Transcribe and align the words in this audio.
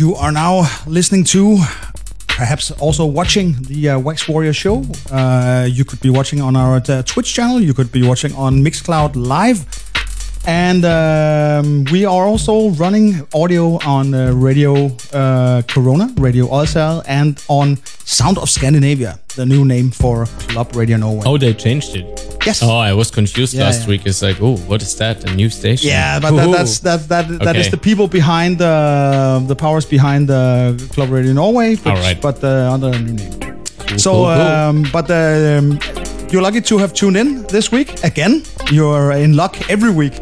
You 0.00 0.14
are 0.14 0.32
now 0.32 0.66
listening 0.86 1.24
to, 1.24 1.58
perhaps 2.26 2.70
also 2.70 3.04
watching 3.04 3.52
the 3.64 3.90
uh, 3.90 3.98
Wax 3.98 4.26
Warrior 4.26 4.54
show. 4.54 4.82
Uh, 5.12 5.68
you 5.70 5.84
could 5.84 6.00
be 6.00 6.08
watching 6.08 6.40
on 6.40 6.56
our 6.56 6.80
uh, 6.88 7.02
Twitch 7.02 7.34
channel. 7.34 7.60
You 7.60 7.74
could 7.74 7.92
be 7.92 8.02
watching 8.02 8.34
on 8.34 8.64
Mixcloud 8.64 9.12
Live. 9.14 9.66
And 10.46 10.84
um, 10.84 11.84
we 11.92 12.04
are 12.06 12.24
also 12.24 12.70
running 12.70 13.26
audio 13.34 13.78
on 13.86 14.14
uh, 14.14 14.32
Radio 14.32 14.86
uh, 15.12 15.62
Corona, 15.68 16.12
Radio 16.16 16.46
Oilcell, 16.46 17.04
and 17.06 17.42
on 17.48 17.76
Sound 18.04 18.38
of 18.38 18.48
Scandinavia, 18.48 19.18
the 19.36 19.44
new 19.44 19.64
name 19.64 19.90
for 19.90 20.24
Club 20.48 20.74
Radio 20.74 20.96
Norway. 20.96 21.22
Oh, 21.26 21.36
they 21.36 21.52
changed 21.52 21.94
it. 21.94 22.04
Yes. 22.46 22.62
Oh, 22.62 22.78
I 22.78 22.94
was 22.94 23.10
confused 23.10 23.52
Yeah, 23.54 23.64
last 23.64 23.82
yeah. 23.82 23.88
week. 23.88 24.06
It's 24.06 24.22
like, 24.22 24.40
oh, 24.40 24.56
what 24.66 24.80
is 24.82 24.96
that? 24.96 25.30
A 25.30 25.34
new 25.36 25.50
station? 25.50 25.88
Yeah, 25.90 26.18
but 26.18 26.30
that, 26.34 26.50
that's 26.50 26.78
that 26.80 27.06
that 27.08 27.28
that 27.40 27.56
is 27.56 27.70
the 27.70 27.76
people 27.76 28.08
behind 28.08 28.56
the 28.58 29.44
the 29.46 29.54
powers 29.54 29.84
behind 29.84 30.26
the 30.28 30.74
Club 30.94 31.10
Radio 31.10 31.34
Norway, 31.34 31.76
which, 31.76 31.86
All 31.86 31.96
right. 31.96 32.18
but 32.20 32.42
uh, 32.42 32.72
under 32.72 32.88
a 32.88 32.98
new 32.98 33.12
name. 33.12 33.66
so, 33.98 34.10
cool, 34.10 34.24
cool. 34.24 34.26
um, 34.30 34.86
but 34.90 35.10
um, 35.10 35.78
you're 36.30 36.42
lucky 36.42 36.62
to 36.62 36.78
have 36.78 36.94
tuned 36.94 37.16
in 37.18 37.42
this 37.48 37.70
week 37.70 38.02
again. 38.04 38.42
You're 38.72 39.12
in 39.12 39.36
luck 39.36 39.54
every 39.70 39.90
week 39.90 40.14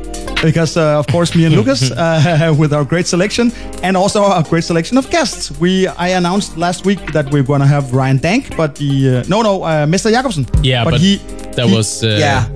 because, 0.43 0.77
uh, 0.77 0.99
of 0.99 1.07
course, 1.07 1.35
me 1.35 1.45
and 1.45 1.55
Lucas 1.59 1.91
uh, 1.91 2.55
with 2.59 2.73
our 2.73 2.85
great 2.85 3.07
selection 3.07 3.53
and 3.83 3.97
also 3.97 4.23
our 4.23 4.43
great 4.43 4.65
selection 4.65 4.99
of 4.99 5.11
guests. 5.11 5.51
We 5.61 5.87
I 5.87 6.09
announced 6.09 6.57
last 6.57 6.85
week 6.87 7.13
that 7.13 7.31
we're 7.31 7.43
gonna 7.43 7.67
have 7.67 7.93
Ryan 7.93 8.19
Dank, 8.19 8.57
but 8.57 8.77
the 8.77 9.19
uh, 9.19 9.25
no 9.29 9.43
no 9.43 9.63
uh, 9.63 9.87
Mr. 9.87 10.11
Jacobsen. 10.11 10.47
yeah, 10.63 10.85
but, 10.85 11.01
he 11.01 11.17
that 11.57 11.67
he- 11.67 11.75
was 11.75 12.03
uh, 12.05 12.17
yeah. 12.21 12.49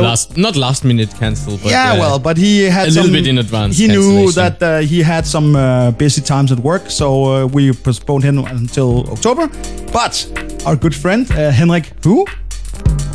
last, 0.00 0.36
not 0.36 0.56
last 0.56 0.84
minute 0.84 1.10
cancel, 1.18 1.56
but 1.58 1.70
yeah, 1.70 1.92
uh, 1.92 1.98
well, 1.98 2.18
but 2.18 2.36
he 2.36 2.64
had 2.64 2.88
a 2.88 2.92
some, 2.92 3.04
little 3.04 3.18
bit 3.18 3.26
in 3.26 3.38
advance 3.38 3.78
He 3.78 3.86
knew 3.88 4.30
that 4.32 4.62
uh, 4.62 4.78
he 4.80 5.02
had 5.02 5.26
some 5.26 5.56
uh, 5.56 5.92
busy 5.92 6.20
times 6.20 6.52
at 6.52 6.58
work, 6.58 6.90
so 6.90 7.06
uh, 7.24 7.46
we 7.46 7.72
postponed 7.72 8.24
him 8.24 8.38
until 8.38 9.08
October. 9.10 9.48
But 9.92 10.26
our 10.66 10.76
good 10.76 10.94
friend 10.94 11.30
uh, 11.30 11.50
Henrik, 11.50 11.92
who 12.04 12.26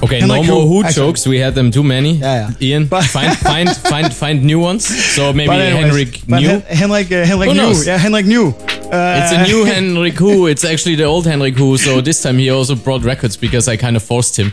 okay, 0.04 0.20
Henrik 0.20 0.42
no 0.48 0.54
more 0.56 0.68
who- 0.68 0.84
who 0.84 0.92
jokes. 0.92 1.26
We 1.28 1.40
had 1.40 1.54
them 1.56 1.72
too 1.72 1.84
many. 1.84 2.14
Yeah, 2.14 2.50
yeah. 2.60 2.68
Ian, 2.68 2.86
But- 2.88 3.06
find 3.06 3.38
find 3.50 3.70
find 3.70 4.14
find 4.14 4.44
new 4.44 4.60
ones. 4.60 4.86
So 5.16 5.34
maybe 5.34 5.52
Henrik 5.54 6.28
new. 6.28 6.48
Hen- 6.48 6.62
Henrik, 6.82 7.12
uh, 7.12 7.26
Henrik 7.26 7.50
Who 7.50 7.56
knew, 7.56 7.62
knows? 7.62 7.88
yeah, 7.88 7.98
Henrik 7.98 8.26
knew. 8.26 8.54
Uh, 8.92 9.20
It's 9.22 9.32
a 9.34 9.44
new 9.52 9.66
Henrik 9.74 10.14
Who. 10.20 10.48
It's 10.48 10.64
actually 10.66 10.96
the 10.96 11.06
old 11.06 11.26
Henrik 11.26 11.58
Who. 11.58 11.78
So 11.78 12.02
this 12.02 12.22
time 12.22 12.38
he 12.38 12.50
also 12.52 12.76
brought 12.76 13.04
records 13.04 13.38
because 13.38 13.68
I 13.68 13.78
kind 13.78 13.96
of 13.96 14.04
forced 14.04 14.38
him. 14.40 14.52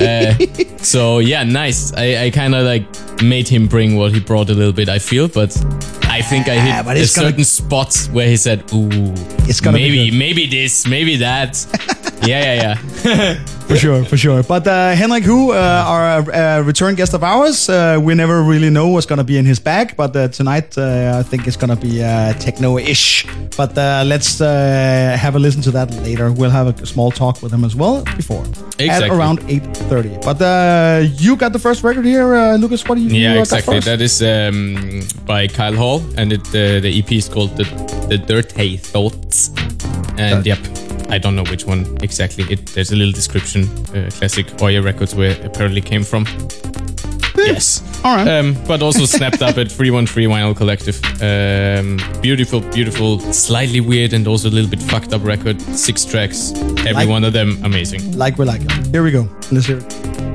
Uh, 0.00 0.34
so 0.78 1.18
yeah, 1.20 1.44
nice. 1.44 1.92
I, 1.96 2.24
I 2.26 2.30
kind 2.30 2.54
of 2.54 2.64
like 2.64 2.84
made 3.22 3.48
him 3.48 3.66
bring 3.66 3.96
what 3.98 4.12
he 4.12 4.20
brought 4.20 4.48
a 4.50 4.54
little 4.54 4.72
bit. 4.72 4.88
I 4.88 4.98
feel, 4.98 5.28
but 5.28 5.50
I 6.08 6.22
think 6.22 6.48
I 6.48 6.54
hit 6.60 6.84
but 6.84 6.96
a 6.96 7.06
certain 7.06 7.44
spot 7.44 7.94
where 8.12 8.28
he 8.28 8.36
said, 8.36 8.62
"Ooh, 8.72 9.12
It's 9.48 9.60
gonna 9.60 9.76
maybe 9.78 10.10
maybe 10.10 10.46
this, 10.46 10.86
maybe 10.86 11.16
that." 11.16 11.52
Yeah, 12.26 12.54
yeah, 12.54 12.78
yeah. 13.04 13.44
for 13.68 13.76
sure, 13.76 14.04
for 14.04 14.16
sure. 14.16 14.42
But 14.42 14.66
uh, 14.66 14.94
Henrik, 14.94 15.24
who 15.24 15.52
uh, 15.52 16.24
a, 16.26 16.58
a 16.58 16.62
return 16.62 16.94
guest 16.94 17.14
of 17.14 17.22
ours, 17.22 17.68
uh, 17.68 17.98
we 18.00 18.14
never 18.14 18.42
really 18.42 18.70
know 18.70 18.88
what's 18.88 19.06
gonna 19.06 19.24
be 19.24 19.38
in 19.38 19.44
his 19.44 19.58
bag. 19.58 19.96
But 19.96 20.14
uh, 20.16 20.28
tonight, 20.28 20.76
uh, 20.76 21.16
I 21.18 21.22
think 21.22 21.46
it's 21.46 21.56
gonna 21.56 21.76
be 21.76 22.02
uh, 22.02 22.32
techno-ish. 22.34 23.26
But 23.56 23.76
uh, 23.78 24.04
let's 24.06 24.40
uh, 24.40 25.16
have 25.18 25.36
a 25.36 25.38
listen 25.38 25.62
to 25.62 25.70
that 25.72 25.90
later. 26.02 26.32
We'll 26.32 26.50
have 26.50 26.82
a 26.82 26.86
small 26.86 27.10
talk 27.10 27.42
with 27.42 27.52
him 27.52 27.64
as 27.64 27.74
well 27.74 28.04
before 28.16 28.44
at 28.78 29.02
around 29.02 29.44
eight 29.48 29.64
thirty. 29.88 30.16
But 30.22 30.40
uh, 30.40 31.02
you 31.16 31.36
got 31.36 31.52
the 31.52 31.58
first 31.58 31.82
record 31.84 32.04
here, 32.04 32.34
uh, 32.34 32.56
Lucas. 32.56 32.86
What 32.86 32.96
do 32.96 33.02
you? 33.02 33.10
you, 33.10 33.22
Yeah, 33.22 33.38
uh, 33.38 33.40
exactly. 33.40 33.80
That 33.80 34.00
is 34.00 34.22
um, 34.22 35.02
by 35.24 35.46
Kyle 35.48 35.74
Hall, 35.74 36.02
and 36.16 36.32
it, 36.32 36.46
uh, 36.48 36.80
the 36.80 36.98
EP 36.98 37.12
is 37.12 37.28
called 37.28 37.56
the 37.56 37.64
the 38.08 38.18
Dirty 38.18 38.76
Thoughts. 38.76 39.50
And 40.16 40.46
yep, 40.46 40.58
I 41.14 41.18
don't 41.18 41.36
know 41.36 41.44
which 41.44 41.64
one 41.64 41.86
exactly. 42.02 42.44
It 42.50 42.66
there's 42.74 42.90
a 42.92 42.96
little 42.96 43.12
description. 43.12 43.62
Uh, 43.94 44.10
classic 44.10 44.46
Oya 44.60 44.82
Records, 44.82 45.14
where 45.14 45.30
it 45.30 45.44
apparently 45.44 45.80
came 45.80 46.02
from. 46.02 46.26
yes. 47.36 47.82
All 48.04 48.16
right. 48.16 48.26
Um, 48.28 48.56
but 48.66 48.82
also 48.82 49.04
snapped 49.18 49.40
up 49.42 49.56
at 49.58 49.70
313 49.70 50.28
Vinyl 50.28 50.56
Collective. 50.56 50.96
Um, 51.22 51.98
beautiful, 52.20 52.60
beautiful, 52.72 53.20
slightly 53.32 53.80
weird, 53.80 54.12
and 54.12 54.26
also 54.26 54.48
a 54.48 54.50
little 54.56 54.70
bit 54.70 54.82
fucked 54.82 55.12
up 55.14 55.22
record. 55.24 55.60
Six 55.62 56.04
tracks, 56.04 56.52
every 56.80 56.92
Like- 56.94 57.08
one 57.08 57.24
of 57.24 57.32
them 57.32 57.58
amazing. 57.64 58.18
like 58.18 58.36
we 58.38 58.44
like. 58.44 58.62
Here 58.92 59.02
we 59.04 59.10
go. 59.12 59.28
Let's 59.52 59.66
hear 59.66 59.78
it. 59.78 60.33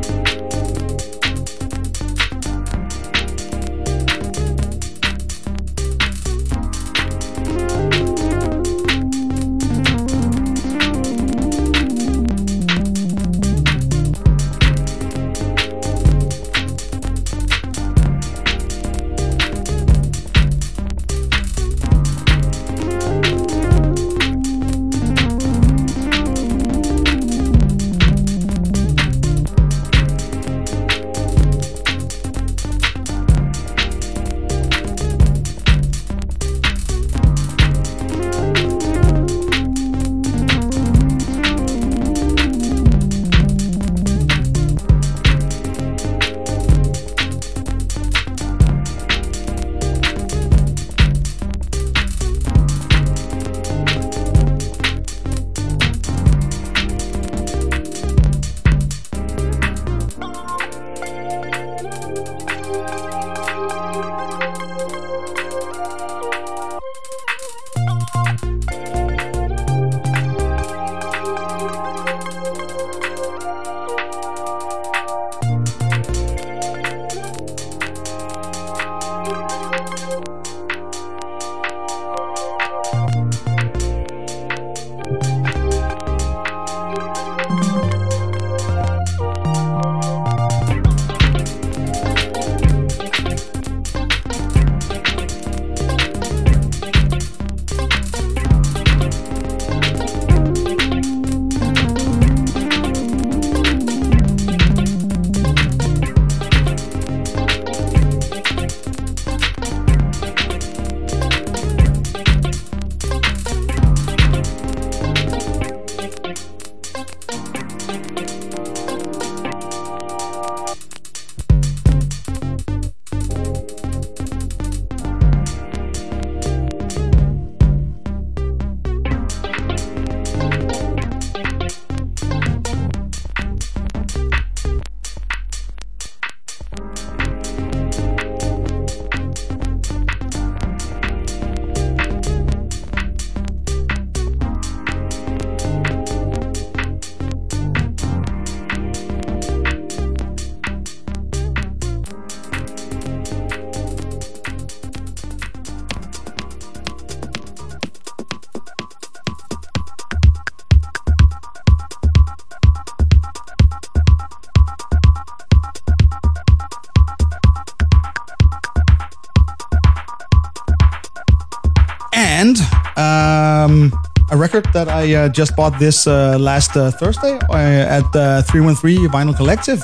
That 174.74 174.88
I 174.88 175.16
uh, 175.16 175.30
just 175.30 175.56
bought 175.56 175.80
this 175.80 176.06
uh, 176.06 176.38
last 176.40 176.78
uh, 176.78 176.92
Thursday 176.92 177.40
uh, 177.50 177.98
at 177.98 178.06
the 178.14 178.44
313 178.52 179.10
Vinyl 179.10 179.36
Collective. 179.36 179.82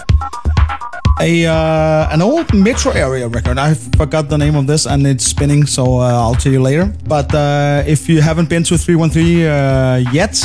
A 1.21 1.45
uh, 1.45 2.09
an 2.11 2.21
old 2.21 2.53
metro 2.53 2.91
area 2.91 3.27
record. 3.27 3.57
I 3.57 3.73
forgot 3.73 4.29
the 4.29 4.37
name 4.37 4.55
of 4.55 4.67
this, 4.67 4.85
and 4.85 5.07
it's 5.07 5.25
spinning, 5.25 5.65
so 5.65 5.99
uh, 5.99 6.23
I'll 6.23 6.35
tell 6.35 6.51
you 6.51 6.61
later. 6.61 6.93
But 7.07 7.33
uh, 7.33 7.83
if 7.87 8.09
you 8.09 8.21
haven't 8.21 8.49
been 8.49 8.63
to 8.63 8.77
313 8.77 9.45
uh, 9.45 10.03
yet, 10.11 10.35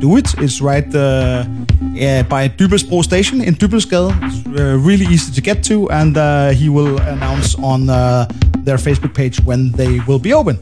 do 0.00 0.16
it. 0.16 0.34
It's 0.38 0.60
right 0.60 0.94
uh, 0.94 0.98
uh, 0.98 2.22
by 2.24 2.48
Dybbølsbro 2.48 3.02
Station 3.02 3.40
in 3.40 3.54
Dybbølsgade. 3.54 4.12
It's 4.24 4.46
uh, 4.46 4.78
really 4.78 5.06
easy 5.06 5.32
to 5.32 5.40
get 5.40 5.62
to, 5.64 5.88
and 5.90 6.16
uh, 6.16 6.50
he 6.50 6.68
will 6.68 6.98
announce 7.02 7.54
on 7.56 7.88
uh, 7.88 8.26
their 8.58 8.78
Facebook 8.78 9.14
page 9.14 9.40
when 9.44 9.72
they 9.72 10.00
will 10.06 10.18
be 10.18 10.32
open. 10.32 10.58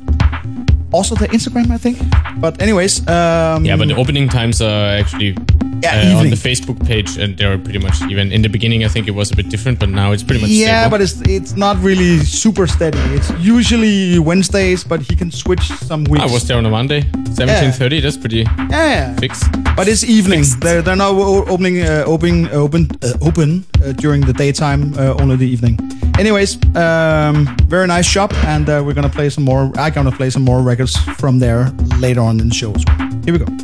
Also, 0.92 1.14
the 1.14 1.26
Instagram, 1.28 1.70
I 1.70 1.78
think. 1.78 1.98
But 2.40 2.60
anyways, 2.60 3.00
um, 3.08 3.64
Yeah, 3.64 3.76
but 3.76 3.88
the 3.88 3.96
opening 3.96 4.28
times 4.28 4.60
are 4.60 4.98
actually 4.98 5.36
Yeah, 5.82 6.16
uh, 6.16 6.20
on 6.20 6.30
the 6.30 6.36
Facebook 6.36 6.78
page, 6.86 7.18
and 7.18 7.36
they're 7.36 7.58
pretty 7.58 7.78
much 7.78 8.00
even. 8.10 8.32
In 8.32 8.40
the 8.42 8.48
beginning, 8.48 8.84
I 8.84 8.88
think 8.88 9.06
it 9.06 9.14
was 9.14 9.30
a 9.32 9.36
bit 9.36 9.50
different, 9.50 9.78
but 9.80 9.88
now 9.90 10.12
it's 10.12 10.22
pretty 10.22 10.40
much. 10.40 10.50
yeah, 10.50 10.66
stable. 10.88 10.90
but 10.92 11.00
it's 11.04 11.20
it's 11.28 11.56
not 11.56 11.76
really 11.84 12.24
super 12.24 12.66
steady. 12.66 12.98
It's 13.16 13.30
usually 13.38 14.18
Wednesdays, 14.18 14.84
but 14.84 15.00
he 15.08 15.14
can 15.16 15.30
switch 15.30 15.64
some 15.88 16.04
weeks. 16.04 16.24
I 16.24 16.32
was 16.32 16.42
there 16.46 16.56
on 16.56 16.64
a 16.66 16.70
Monday, 16.70 17.02
seventeen 17.34 17.72
thirty. 17.72 18.00
That's 18.00 18.16
pretty 18.16 18.46
yeah, 18.70 19.14
fixed. 19.20 19.44
but 19.76 19.86
it's 19.88 20.04
evening. 20.04 20.44
They're 20.60 20.80
they're 20.80 20.96
not 20.96 21.12
opening 21.52 21.82
uh, 21.82 22.04
opening 22.06 22.48
open 22.52 22.88
uh, 23.02 23.28
open 23.28 23.64
uh, 23.84 23.92
during 23.92 24.24
the 24.24 24.32
daytime. 24.32 24.94
Uh, 24.96 25.20
only 25.20 25.36
the 25.36 25.48
evening. 25.54 25.76
Anyways, 26.18 26.56
um, 26.76 27.44
very 27.68 27.86
nice 27.88 28.06
shop, 28.06 28.32
and 28.46 28.68
uh, 28.70 28.80
we're 28.84 28.94
gonna 28.94 29.08
play 29.18 29.28
some 29.28 29.44
more. 29.44 29.70
I'm 29.76 29.92
gonna 29.92 30.16
play 30.16 30.30
some 30.30 30.44
more 30.44 30.62
records 30.62 30.96
from 31.20 31.40
there 31.40 31.72
later 31.98 32.20
on 32.20 32.40
in 32.40 32.48
the 32.48 32.54
show 32.54 32.72
as 32.72 32.84
well. 32.86 33.10
Here 33.24 33.32
we 33.32 33.38
go. 33.38 33.63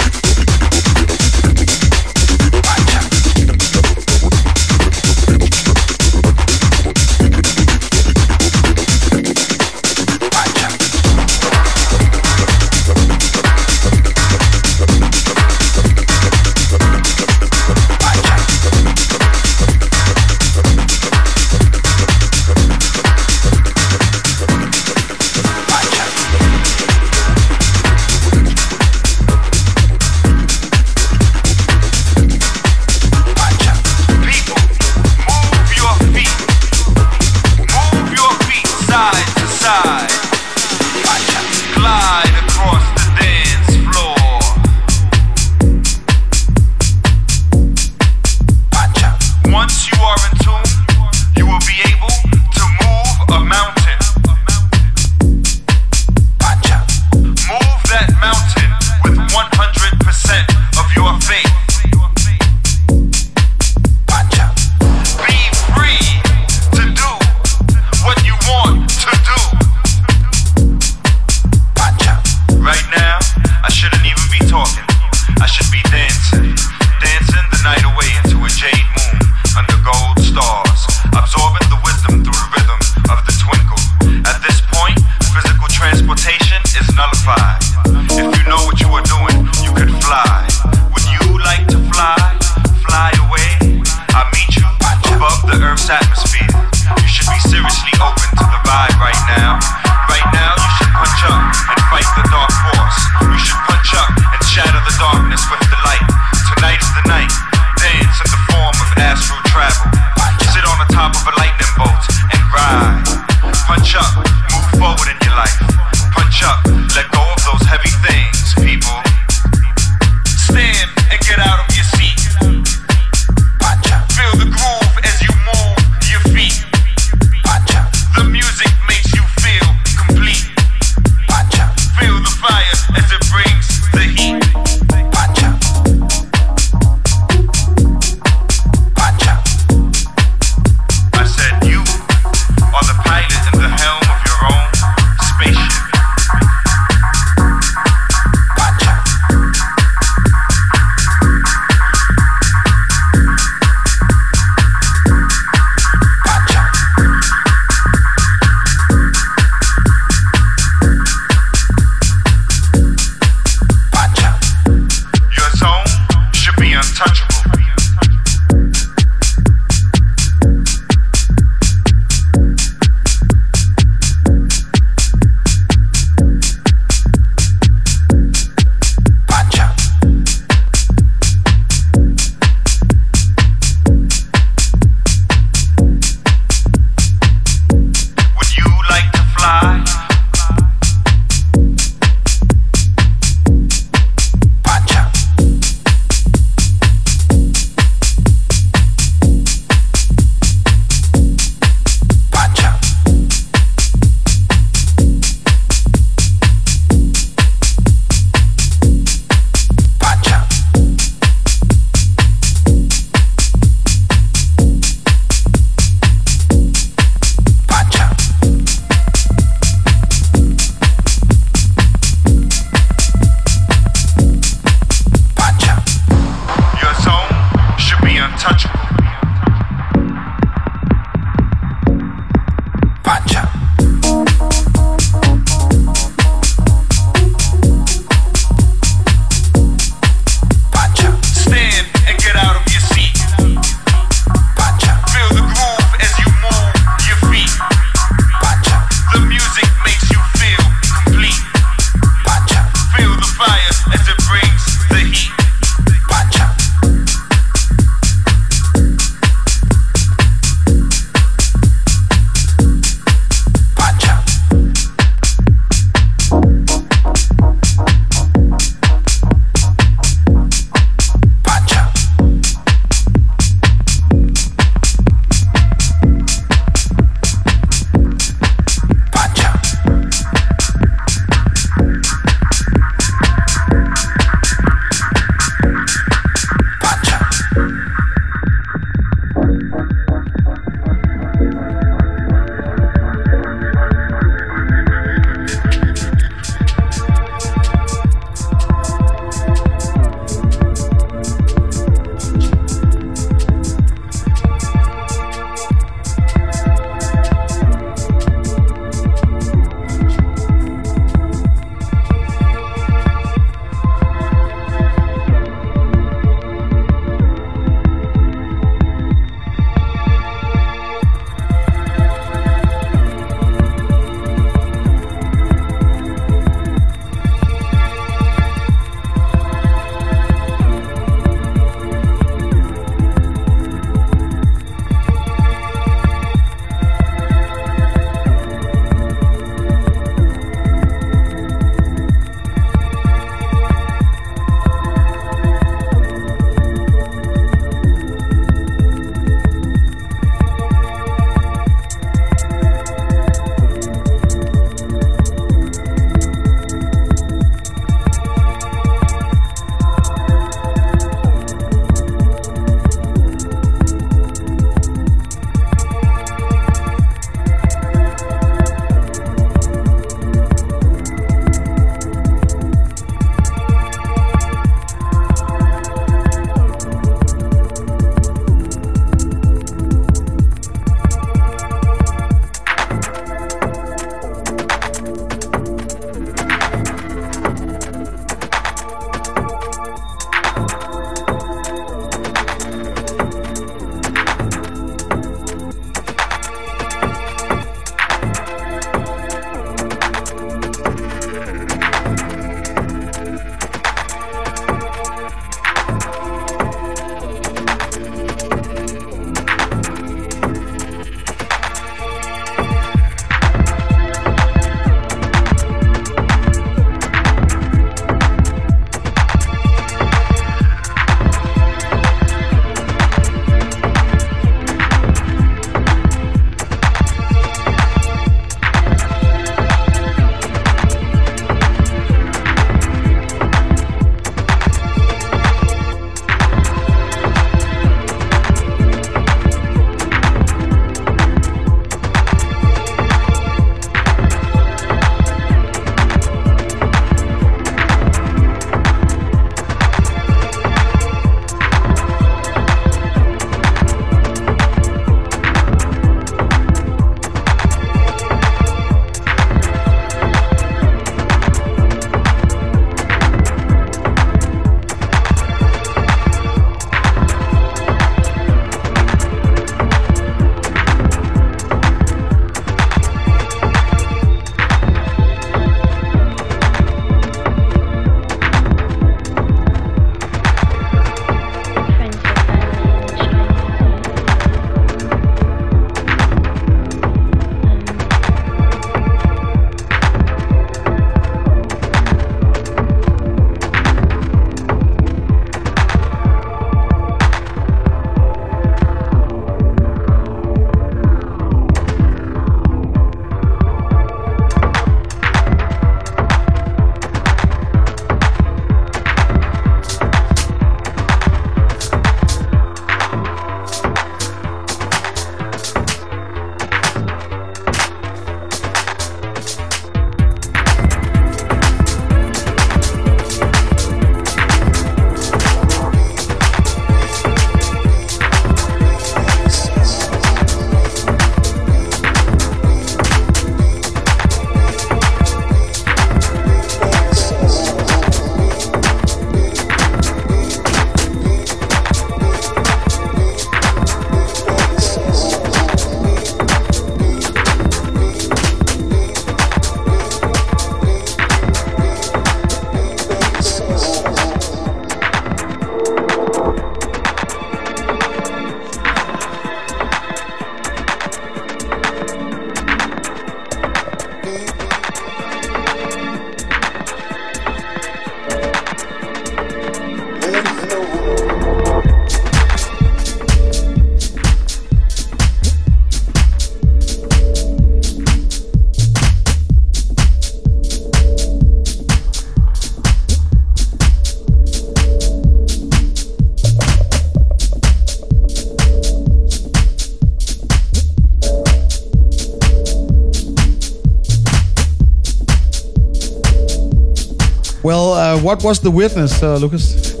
What 598.24 598.42
was 598.42 598.60
the 598.60 598.70
weirdness, 598.70 599.22
uh, 599.22 599.36
Lucas? 599.36 599.94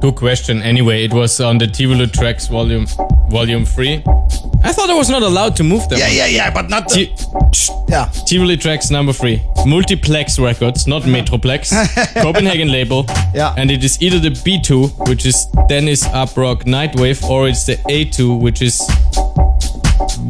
Good 0.00 0.16
question. 0.16 0.62
Anyway, 0.62 1.04
it 1.04 1.12
was 1.12 1.40
on 1.40 1.58
the 1.58 1.66
Tivoli 1.66 2.06
tracks 2.06 2.48
volume 2.48 2.86
volume 3.30 3.64
three. 3.64 4.02
I 4.64 4.72
thought 4.72 4.90
I 4.90 4.94
was 4.94 5.08
not 5.08 5.22
allowed 5.22 5.56
to 5.56 5.64
move 5.64 5.88
them. 5.88 5.98
Yeah, 5.98 6.08
yeah, 6.08 6.26
yeah, 6.26 6.50
but 6.50 6.68
not 6.68 6.88
the. 6.88 7.06
Ti- 7.06 7.14
Shh. 7.52 7.70
Yeah. 7.88 8.06
Tivoli 8.26 8.56
tracks 8.56 8.90
number 8.90 9.12
three. 9.12 9.42
Multiplex 9.66 10.38
Records, 10.38 10.86
not 10.86 11.02
Metroplex. 11.02 11.70
Copenhagen 12.22 12.70
label. 12.72 13.04
Yeah. 13.34 13.54
And 13.56 13.70
it 13.70 13.84
is 13.84 14.00
either 14.02 14.18
the 14.18 14.30
B2, 14.30 15.08
which 15.08 15.26
is 15.26 15.46
Dennis 15.68 16.04
Uprock 16.08 16.64
Nightwave, 16.64 17.22
or 17.28 17.48
it's 17.48 17.66
the 17.66 17.76
A2, 17.88 18.40
which 18.40 18.62
is 18.62 18.80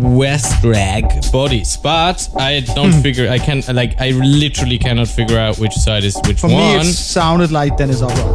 West 0.00 0.60
Drag 0.62 1.04
Bodies. 1.32 1.76
But 1.82 2.28
I 2.36 2.60
don't 2.74 2.92
Hmm. 2.92 3.00
figure, 3.02 3.28
I 3.30 3.38
can 3.38 3.62
like, 3.72 4.00
I 4.00 4.10
literally 4.10 4.78
cannot 4.78 5.08
figure 5.08 5.38
out 5.38 5.58
which 5.58 5.72
side 5.74 6.04
is 6.04 6.16
which 6.26 6.40
For 6.40 6.48
one. 6.48 6.56
me, 6.56 6.88
it 6.88 6.94
sounded 6.94 7.50
like 7.52 7.76
Dennis 7.76 8.02
Upper. 8.02 8.26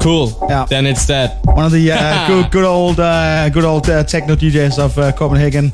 cool. 0.00 0.32
Yeah. 0.48 0.64
Then 0.68 0.86
it's 0.86 1.04
that. 1.06 1.38
One 1.44 1.66
of 1.66 1.72
the 1.72 1.92
uh, 1.92 2.26
good, 2.30 2.50
good 2.50 2.64
old, 2.64 2.98
uh, 2.98 3.48
good 3.50 3.64
old 3.64 3.88
uh, 3.90 4.02
techno 4.04 4.34
DJs 4.34 4.78
of 4.78 4.98
uh, 4.98 5.12
Copenhagen. 5.12 5.70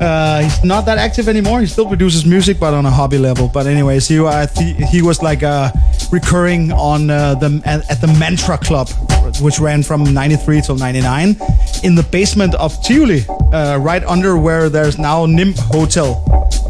Uh, 0.00 0.42
he's 0.42 0.64
not 0.64 0.84
that 0.86 0.98
active 0.98 1.28
anymore. 1.28 1.60
He 1.60 1.66
still 1.66 1.86
produces 1.86 2.24
music, 2.24 2.58
but 2.58 2.74
on 2.74 2.86
a 2.86 2.90
hobby 2.90 3.18
level. 3.18 3.48
But 3.48 3.66
anyways, 3.66 4.08
he 4.08 4.18
uh, 4.20 4.46
th- 4.46 4.76
he 4.90 5.00
was 5.02 5.22
like 5.22 5.42
uh, 5.44 5.70
recurring 6.10 6.72
on 6.72 7.10
uh, 7.10 7.34
the 7.36 7.60
at, 7.64 7.88
at 7.90 8.00
the 8.00 8.06
Mantra 8.18 8.58
Club, 8.58 8.88
which 9.40 9.58
ran 9.60 9.82
from 9.82 10.02
'93 10.12 10.60
till 10.60 10.76
'99, 10.76 11.36
in 11.84 11.94
the 11.94 12.02
basement 12.10 12.54
of 12.56 12.80
Tivoli, 12.82 13.24
uh, 13.52 13.78
right 13.80 14.04
under 14.04 14.36
where 14.36 14.68
there's 14.68 14.98
now 14.98 15.26
Nimb 15.26 15.58
Hotel. 15.58 16.22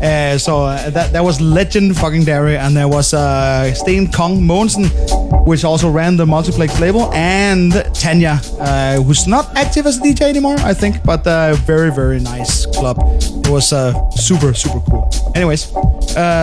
Uh, 0.03 0.39
so 0.39 0.63
uh, 0.63 0.91
that 0.91 1.13
that 1.13 1.25
was 1.25 1.41
legend 1.41 1.97
fucking 1.97 2.25
dairy, 2.25 2.57
and 2.57 2.77
there 2.77 2.87
was 2.87 3.13
uh, 3.13 3.73
Sten 3.75 4.11
Kong 4.13 4.41
Mogensen, 4.41 4.87
which 5.45 5.65
also 5.65 5.91
ran 5.91 6.17
the 6.17 6.25
multiplex 6.25 6.79
label, 6.79 7.13
and 7.15 7.73
Tanya, 7.95 8.41
uh, 8.61 9.03
who's 9.03 9.27
not 9.27 9.57
active 9.57 9.87
as 9.87 9.99
a 9.99 10.01
DJ 10.01 10.23
anymore, 10.23 10.57
I 10.61 10.73
think, 10.73 11.03
but 11.03 11.27
uh, 11.27 11.55
very 11.67 11.91
very 11.91 12.21
nice 12.21 12.65
club. 12.67 12.99
It 13.19 13.49
was 13.49 13.73
uh, 13.73 13.93
super 14.11 14.55
super 14.55 14.81
cool. 14.89 15.11
Anyways, 15.35 15.73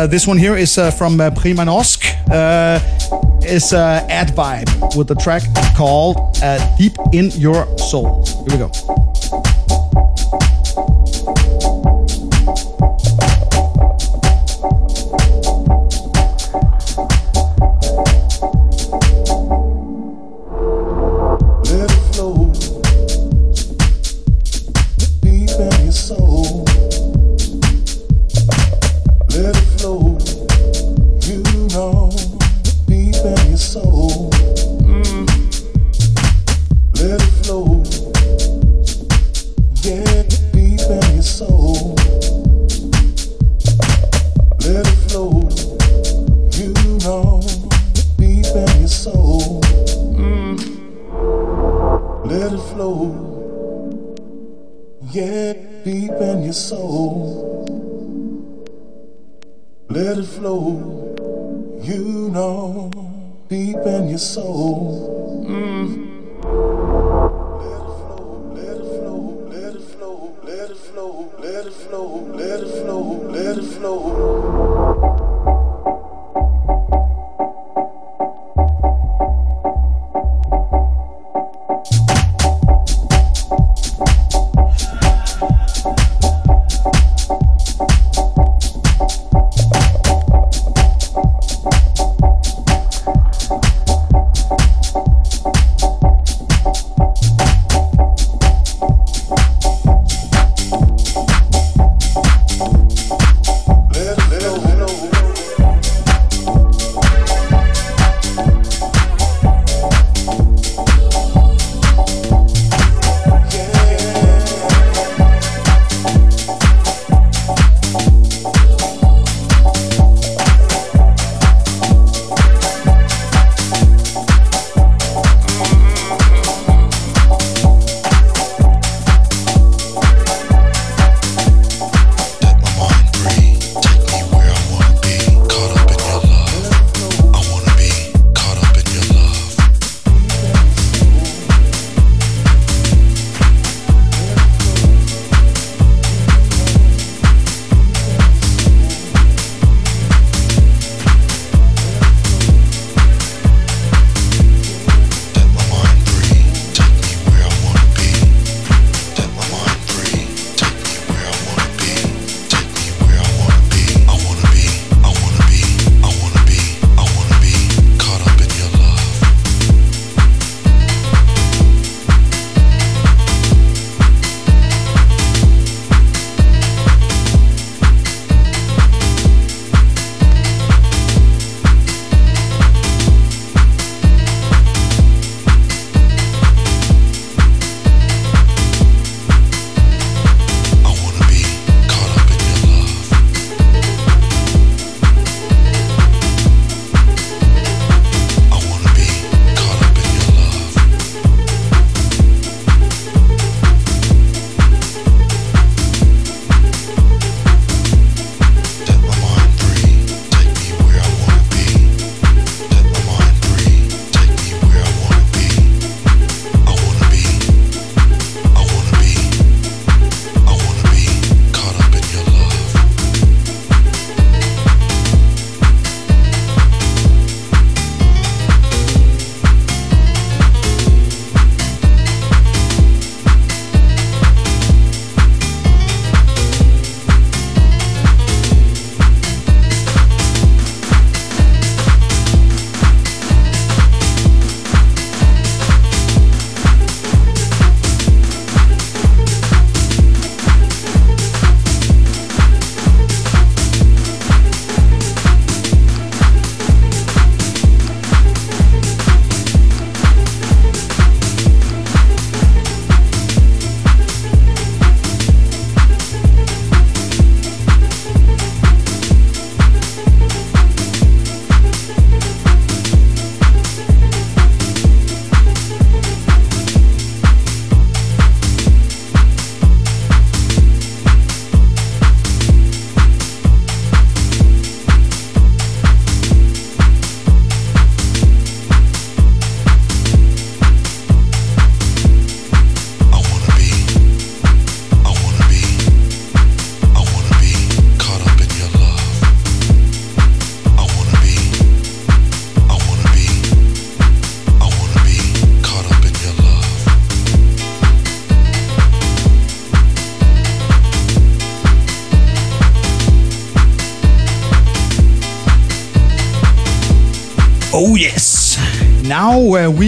this 0.09 0.27
one 0.27 0.37
here 0.37 0.57
is 0.57 0.75
from 0.97 1.17
uh, 1.21 1.29
uh, 3.71 4.05
Ad 4.09 4.29
Vibe 4.35 4.97
with 4.97 5.07
the 5.07 5.15
track 5.15 5.43
called 5.77 6.17
Deep 6.77 6.97
in 7.13 7.31
Your 7.31 7.65
Soul. 7.77 8.25
Here 8.25 8.57
we 8.57 8.57
go. 8.57 9.04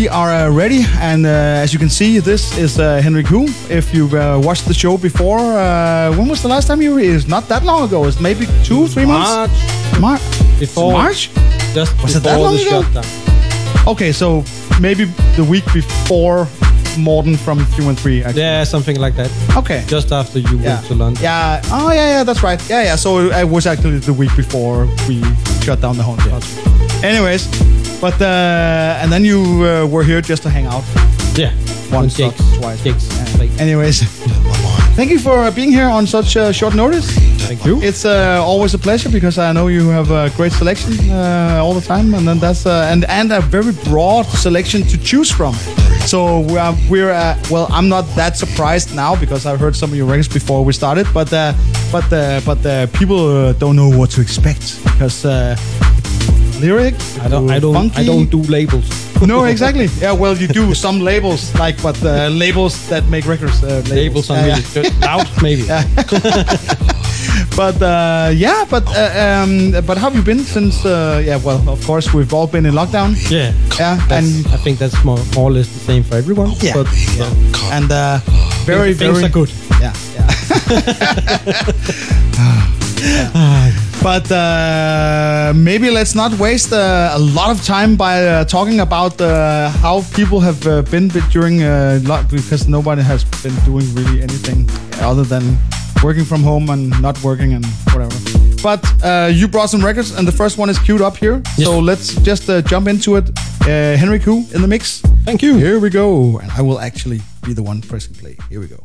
We 0.07 0.11
are 0.13 0.31
uh, 0.31 0.49
ready, 0.49 0.85
and 1.01 1.25
uh, 1.25 1.63
as 1.63 1.73
you 1.73 1.79
can 1.79 1.89
see, 1.89 2.19
this 2.19 2.57
is 2.57 2.79
uh, 2.79 3.01
Henry 3.01 3.23
Koo. 3.23 3.45
If 3.69 3.93
you've 3.93 4.13
uh, 4.13 4.39
watched 4.41 4.65
the 4.65 4.73
show 4.73 4.97
before, 4.97 5.39
uh, 5.39 6.15
when 6.15 6.29
was 6.29 6.41
the 6.41 6.47
last 6.47 6.67
time 6.67 6.81
you? 6.81 6.93
were- 6.93 7.01
It's 7.15 7.27
not 7.27 7.49
that 7.49 7.63
long 7.65 7.83
ago. 7.83 8.05
It's 8.07 8.21
maybe 8.21 8.45
two, 8.63 8.87
three 8.87 9.05
months. 9.05 9.51
March 9.99 9.99
March. 9.99 10.59
before 10.59 10.93
March. 10.93 11.29
just 11.73 11.91
Was 12.01 12.15
it 12.15 12.23
before 12.23 12.37
that 12.37 12.39
long 12.39 12.55
the 12.55 12.61
ago? 12.67 12.83
shutdown. 12.83 13.87
Okay, 13.87 14.11
so 14.13 14.43
maybe 14.79 15.05
the 15.35 15.43
week 15.43 15.65
before 15.73 16.47
Morten 16.97 17.35
from 17.35 17.57
313. 17.65 18.23
Actually. 18.23 18.41
Yeah, 18.41 18.63
something 18.63 18.97
like 18.99 19.15
that. 19.17 19.29
Okay. 19.57 19.83
Just 19.87 20.11
after 20.13 20.39
you 20.39 20.57
yeah. 20.59 20.75
went 20.75 20.87
to 20.87 20.95
London. 20.95 21.21
Yeah. 21.23 21.61
Oh, 21.65 21.91
yeah, 21.91 22.07
yeah, 22.17 22.23
that's 22.23 22.43
right. 22.43 22.61
Yeah, 22.69 22.83
yeah. 22.83 22.95
So 22.95 23.29
it 23.29 23.45
was 23.49 23.65
actually 23.67 23.99
the 23.99 24.13
week 24.13 24.33
before 24.37 24.87
we 25.07 25.21
shut 25.65 25.81
down 25.81 25.97
the 25.97 26.03
whole 26.03 26.17
country. 26.17 26.63
Anyways, 27.03 27.43
but 28.01 28.21
uh, 28.21 29.01
and 29.01 29.11
then 29.11 29.23
you 29.25 29.41
uh, 29.65 29.85
were 29.85 30.03
here 30.03 30.21
just 30.21 30.43
to 30.43 30.49
hang 30.49 30.65
out. 30.65 30.83
Yeah. 31.35 31.51
Once, 31.91 32.17
gigs, 32.17 32.57
twice. 32.57 32.83
gigs. 32.83 33.07
Yeah. 33.39 33.61
Anyways, 33.61 34.01
thank 34.95 35.09
you 35.09 35.19
for 35.19 35.49
being 35.51 35.71
here 35.71 35.87
on 35.87 36.05
such 36.05 36.35
uh, 36.35 36.51
short 36.51 36.75
notice. 36.75 37.09
thank 37.47 37.63
you. 37.65 37.81
It's 37.81 38.05
uh, 38.05 38.41
always 38.43 38.73
a 38.73 38.77
pleasure 38.77 39.09
because 39.09 39.37
I 39.37 39.53
know 39.53 39.67
you 39.67 39.89
have 39.89 40.11
a 40.11 40.29
great 40.35 40.51
selection 40.51 40.93
uh, 41.11 41.61
all 41.63 41.73
the 41.73 41.81
time, 41.81 42.13
and 42.13 42.27
then 42.27 42.39
that's 42.39 42.65
uh, 42.65 42.89
and 42.91 43.05
and 43.05 43.31
a 43.31 43.41
very 43.41 43.73
broad 43.85 44.25
selection 44.25 44.83
to 44.83 44.97
choose 44.97 45.31
from. 45.31 45.53
So 46.07 46.41
we're 46.89 47.11
uh, 47.11 47.35
well. 47.49 47.67
I'm 47.69 47.89
not 47.89 48.05
that 48.15 48.37
surprised 48.37 48.95
now 48.95 49.15
because 49.15 49.45
I've 49.45 49.59
heard 49.59 49.75
some 49.75 49.91
of 49.91 49.95
your 49.97 50.07
records 50.07 50.27
before 50.27 50.63
we 50.63 50.73
started, 50.73 51.05
but 51.13 51.31
uh, 51.33 51.53
but 51.91 52.11
uh, 52.11 52.41
but 52.45 52.65
uh, 52.65 52.87
people 52.97 53.53
don't 53.53 53.75
know 53.75 53.89
what 53.89 54.11
to 54.11 54.21
expect 54.21 54.83
because 54.83 55.25
uh, 56.57 56.61
lyric. 56.61 56.95
I 57.21 57.27
don't. 57.29 57.49
I 57.51 57.59
don't. 57.59 57.73
funky. 57.73 58.01
I 58.01 58.05
don't 58.05 58.29
do 58.29 58.41
labels. 58.43 58.89
No, 59.25 59.45
exactly. 59.45 59.87
Yeah, 59.99 60.11
well, 60.13 60.37
you 60.37 60.47
do 60.47 60.73
some 60.85 60.99
labels 60.99 61.53
like, 61.55 61.81
but 61.81 61.97
uh, 62.03 62.27
labels 62.29 62.87
that 62.89 63.03
make 63.09 63.25
records. 63.25 63.63
Uh, 63.63 63.81
Labels 63.89 64.29
on 64.29 64.37
Yeah, 64.37 64.43
really 64.45 64.61
yeah. 64.61 64.83
good. 64.83 65.01
loud, 65.01 65.27
maybe. 65.41 65.63
But 67.55 67.81
uh, 67.81 68.29
yeah, 68.35 68.65
but 68.69 68.83
uh, 68.87 69.43
um, 69.43 69.71
but 69.85 69.97
how 69.97 70.09
have 70.09 70.15
you 70.15 70.21
been 70.21 70.39
since? 70.43 70.85
Uh, 70.85 71.21
yeah, 71.25 71.37
well, 71.43 71.67
of 71.67 71.83
course 71.85 72.13
we've 72.13 72.31
all 72.33 72.45
been 72.47 72.65
in 72.65 72.73
lockdown. 72.73 73.15
Yeah. 73.31 73.51
Yeah, 73.79 73.97
That's, 74.07 74.11
and 74.11 74.47
I 74.53 74.57
think 74.57 74.77
that's 74.79 75.03
more, 75.03 75.17
more 75.35 75.49
or 75.49 75.51
less 75.53 75.67
the 75.67 75.79
same 75.79 76.03
for 76.03 76.15
everyone. 76.17 76.51
Yeah. 76.61 76.73
But 76.73 76.87
yeah, 77.17 77.31
and 77.75 77.91
uh, 77.91 78.19
very 78.65 78.93
things 78.93 79.19
very 79.19 79.25
are 79.25 79.29
good. 79.29 79.49
Yeah, 79.81 79.93
yeah. 80.15 80.27
But 84.01 84.31
uh, 84.31 85.53
maybe 85.55 85.89
let's 85.89 86.15
not 86.15 86.31
waste 86.39 86.71
uh, 86.71 87.11
a 87.13 87.19
lot 87.19 87.49
of 87.49 87.63
time 87.65 87.95
by 87.95 88.25
uh, 88.25 88.45
talking 88.45 88.79
about 88.79 89.19
uh, 89.19 89.69
how 89.69 90.03
people 90.13 90.39
have 90.39 90.65
uh, 90.65 90.81
been 90.83 91.09
during 91.31 91.63
uh, 91.63 91.99
lock 92.03 92.29
because 92.29 92.67
nobody 92.67 93.01
has 93.01 93.25
been 93.43 93.55
doing 93.65 93.85
really 93.95 94.21
anything 94.21 94.69
other 95.01 95.23
than 95.23 95.57
working 96.03 96.23
from 96.25 96.43
home 96.43 96.69
and 96.69 96.89
not 97.01 97.21
working 97.23 97.53
and 97.53 97.65
whatever. 97.91 98.15
But 98.61 98.83
uh, 99.03 99.29
you 99.31 99.47
brought 99.47 99.69
some 99.69 99.83
records, 99.83 100.11
and 100.11 100.27
the 100.27 100.31
first 100.31 100.57
one 100.57 100.69
is 100.69 100.79
queued 100.79 101.01
up 101.01 101.17
here. 101.17 101.41
So 101.57 101.79
let's 101.79 102.15
just 102.15 102.49
uh, 102.49 102.61
jump 102.61 102.87
into 102.87 103.15
it. 103.15 103.29
Uh, 103.61 103.97
Henry 103.97 104.19
Koo 104.19 104.45
in 104.53 104.61
the 104.61 104.67
mix. 104.67 105.01
Thank 105.25 105.41
you. 105.41 105.57
Here 105.57 105.79
we 105.79 105.89
go, 105.89 106.39
and 106.39 106.51
I 106.51 106.61
will 106.61 106.79
actually 106.79 107.21
be 107.43 107.53
the 107.53 107.63
one 107.63 107.81
pressing 107.81 108.15
play. 108.15 108.37
Here 108.49 108.59
we 108.59 108.67
go. 108.67 108.83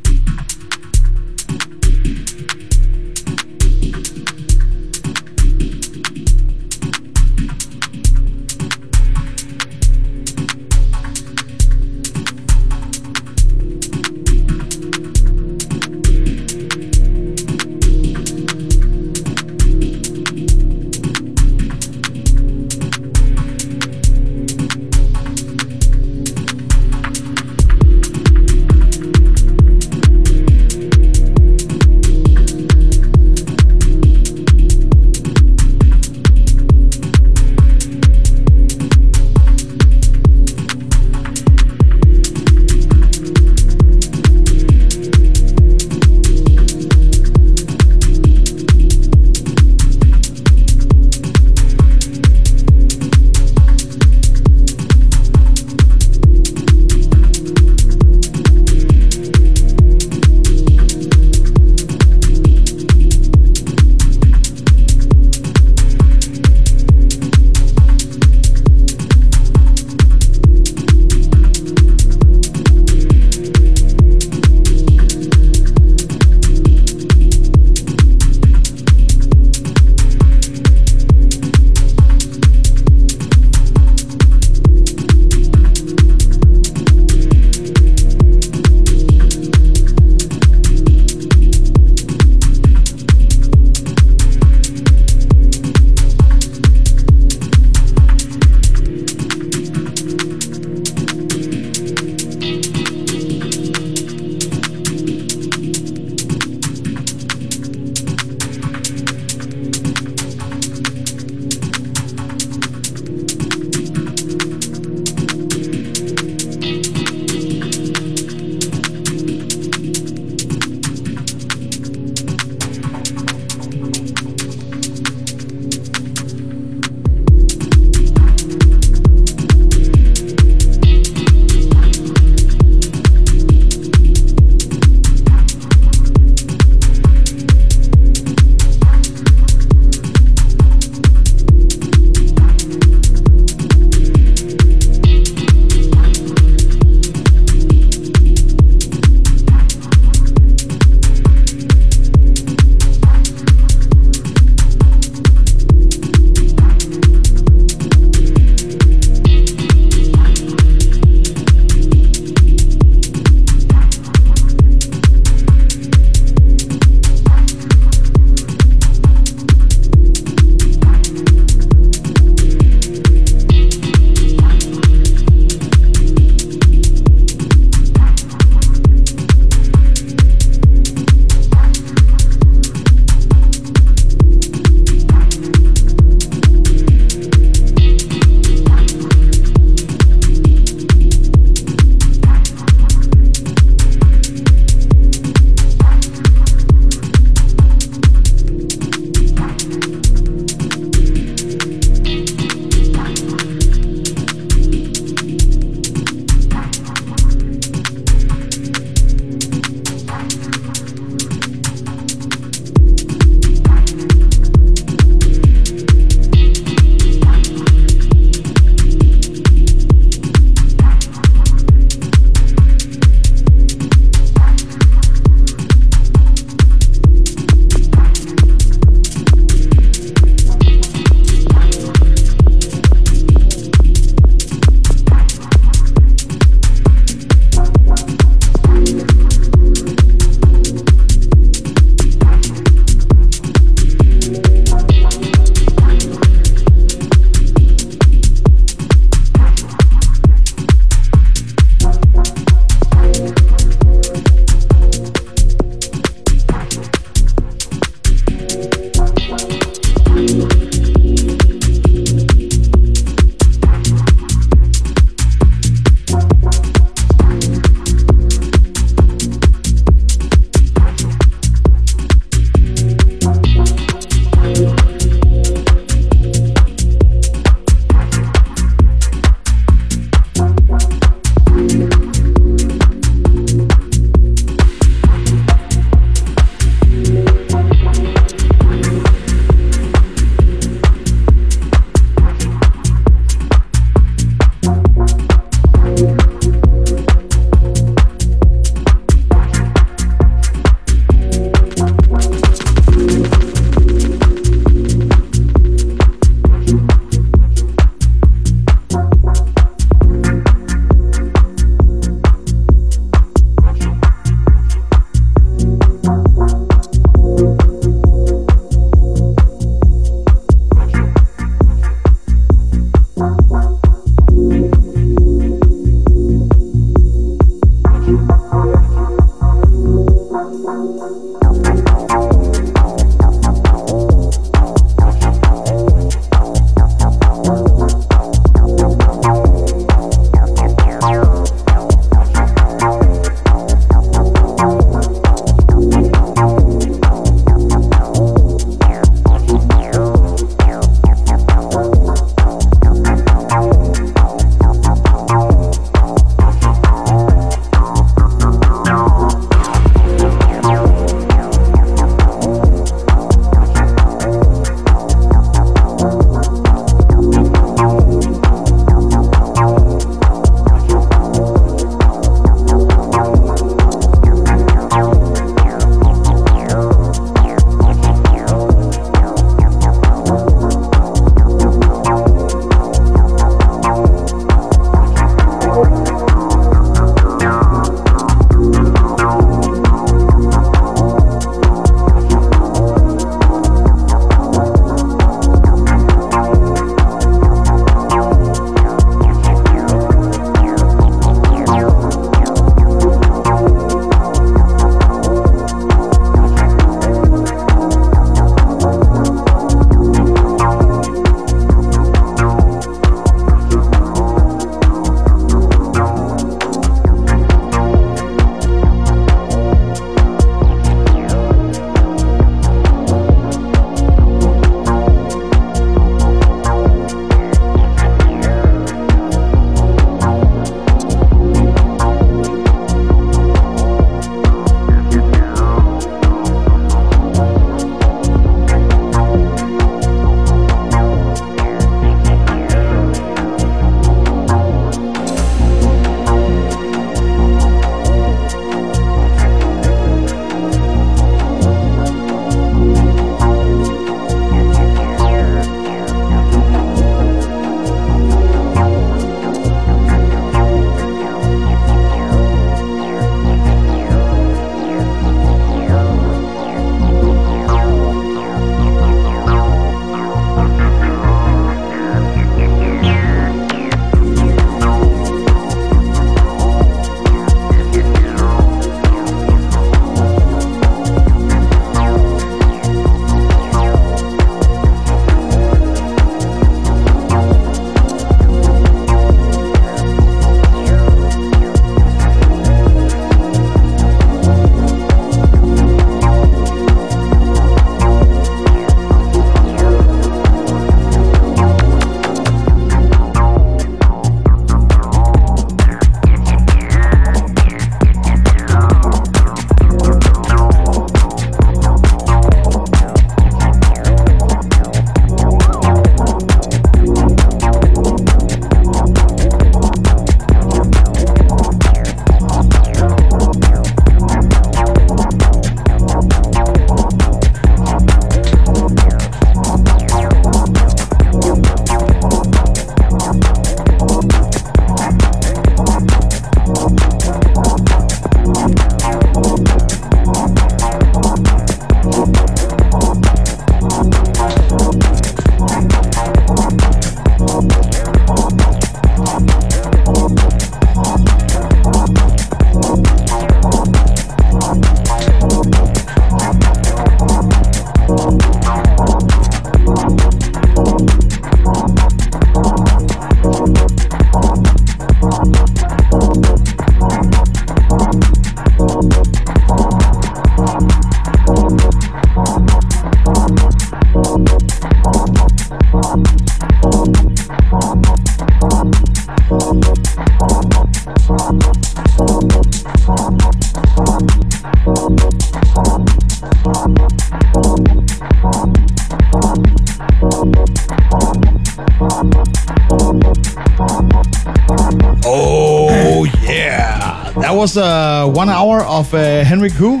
Was 597.68 597.76
uh, 597.76 598.26
one 598.34 598.48
hour 598.48 598.82
of 598.84 599.12
uh, 599.12 599.44
Henrik 599.44 599.72
Hu. 599.72 600.00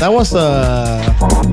That 0.00 0.10
was 0.12 0.34
uh, 0.34 1.02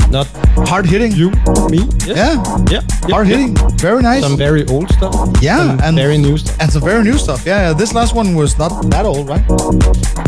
Not 0.09 0.27
hard 0.67 0.85
hitting. 0.85 1.11
you, 1.11 1.29
me. 1.69 1.79
Yeah, 2.07 2.41
Yeah. 2.69 2.81
yeah 3.05 3.13
hard 3.13 3.27
yeah. 3.27 3.37
hitting. 3.37 3.55
Very 3.77 4.01
nice. 4.01 4.23
Some 4.23 4.37
very 4.37 4.65
old 4.67 4.89
stuff. 4.89 5.13
Yeah, 5.41 5.57
Some 5.57 5.79
and- 5.81 5.95
very 5.97 6.17
new 6.17 6.37
stuff 6.37 6.57
and 6.59 6.71
some 6.71 6.81
very 6.81 7.03
new 7.03 7.17
stuff. 7.17 7.45
Yeah, 7.45 7.67
yeah, 7.69 7.73
this 7.73 7.93
last 7.93 8.15
one 8.15 8.33
was 8.35 8.57
not 8.57 8.71
that 8.89 9.05
old, 9.05 9.27
right? 9.29 9.45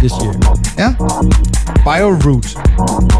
this 0.02 0.14
year. 0.22 0.34
Yeah. 0.78 0.94
Bioroot. 1.86 2.46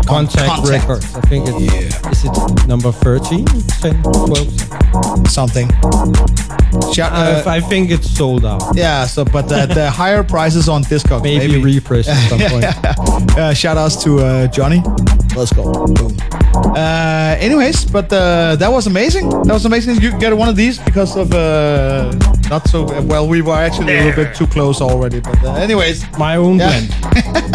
Contact, 0.06 0.48
Contact. 0.48 0.70
Records. 0.70 1.16
I 1.16 1.22
think 1.22 1.46
it's 1.50 2.08
is 2.12 2.26
it 2.26 2.68
number 2.68 2.92
13, 2.92 3.46
10, 3.46 4.04
12. 4.04 5.28
Something. 5.28 5.68
Shout, 6.94 7.12
Uh, 7.12 7.44
uh, 7.46 7.50
I 7.58 7.62
think 7.62 7.92
it's 7.92 8.10
sold 8.18 8.46
out. 8.46 8.62
yeah, 8.76 9.06
so 9.08 9.24
but 9.26 9.52
uh, 9.52 9.66
the 9.66 9.90
higher 9.90 10.24
prices 10.24 10.68
on 10.70 10.84
Discog. 10.84 11.24
Maybe, 11.24 11.48
maybe. 11.48 11.76
repress 11.76 12.08
at 12.08 12.30
some 12.30 12.40
point. 12.40 12.66
uh, 13.38 13.54
shout 13.54 13.78
outs 13.78 13.96
to 14.04 14.20
uh, 14.20 14.48
Johnny. 14.48 14.82
Let's 15.36 15.52
go. 15.54 15.64
Boom. 15.86 16.18
Uh, 16.76 17.36
anyways, 17.40 17.86
but 17.86 18.12
uh, 18.12 18.56
that 18.58 18.72
was 18.72 18.88
amazing. 18.88 19.30
That 19.44 19.54
was 19.54 19.66
amazing. 19.66 20.02
You 20.02 20.12
get 20.20 20.36
one 20.36 20.50
of 20.50 20.56
these 20.56 20.80
because 20.80 21.16
of 21.18 21.34
uh, 21.34 22.12
not 22.50 22.68
so 22.68 22.84
well. 23.04 23.28
We 23.28 23.42
were 23.42 23.56
actually 23.56 23.98
a 23.98 24.04
little 24.06 24.24
bit 24.26 24.36
too 24.36 24.48
close 24.48 24.82
already. 24.82 25.20
But 25.20 25.44
uh, 25.44 25.54
anyways, 25.56 26.06
My 26.18 26.36
own 26.38 26.60
Yeah. 26.60 26.70
blend. 26.70 27.55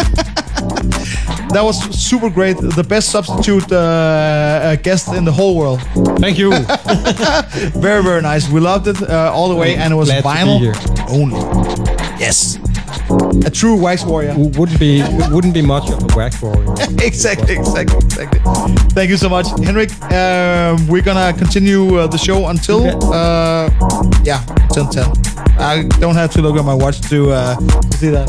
that 1.53 1.63
was 1.63 1.77
super 1.97 2.29
great. 2.29 2.57
The 2.57 2.83
best 2.83 3.09
substitute 3.09 3.71
uh, 3.71 3.75
uh, 3.75 4.75
guest 4.77 5.13
in 5.13 5.25
the 5.25 5.31
whole 5.31 5.55
world. 5.55 5.81
Thank 6.19 6.37
you. 6.37 6.51
Very 7.81 8.03
very 8.03 8.21
nice. 8.21 8.49
We 8.49 8.59
loved 8.59 8.87
it 8.87 9.01
uh, 9.01 9.31
all 9.33 9.49
the 9.49 9.55
way, 9.55 9.75
and 9.75 9.93
it 9.93 9.95
was 9.95 10.09
Glad 10.09 10.23
vinyl 10.23 10.59
only. 11.09 11.39
Yes, 12.19 12.57
a 13.45 13.49
true 13.49 13.75
wax 13.75 14.03
warrior. 14.03 14.33
Wouldn't 14.37 14.79
be 14.79 15.01
it 15.01 15.31
wouldn't 15.31 15.53
be 15.53 15.61
much 15.61 15.89
of 15.89 16.03
a 16.03 16.15
whack 16.15 16.33
warrior. 16.41 16.73
exactly, 16.99 17.55
exactly, 17.55 17.97
exactly. 17.97 18.39
Thank 18.93 19.09
you 19.09 19.17
so 19.17 19.29
much, 19.29 19.47
Henrik. 19.63 19.91
Um, 20.11 20.87
we're 20.87 21.01
gonna 21.03 21.37
continue 21.37 21.97
uh, 21.97 22.07
the 22.07 22.17
show 22.17 22.47
until 22.47 22.85
uh, 23.13 23.69
yeah, 24.23 24.43
until 24.69 24.87
ten. 24.87 25.20
I 25.61 25.83
don't 25.99 26.15
have 26.15 26.31
to 26.31 26.41
look 26.41 26.57
at 26.57 26.65
my 26.65 26.73
watch 26.73 27.01
to, 27.09 27.31
uh, 27.31 27.55
see 27.97 28.09
that, 28.09 28.27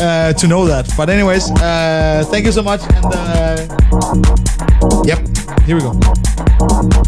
uh, 0.00 0.32
to 0.32 0.46
know 0.48 0.64
that. 0.66 0.90
But 0.96 1.10
anyways, 1.10 1.50
uh, 1.50 2.24
thank 2.28 2.46
you 2.46 2.52
so 2.52 2.62
much, 2.62 2.80
and 2.94 3.04
uh, 3.06 3.66
yep, 5.04 5.18
here 5.66 5.76
we 5.76 5.82
go. 5.82 6.99